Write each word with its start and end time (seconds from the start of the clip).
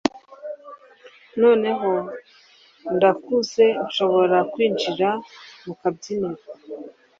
noneho 1.41 1.91
ndakuze 2.95 3.65
nshobora 3.85 4.37
kwinjira 4.51 5.09
mu 5.65 5.73
kabyiniro 5.79 6.43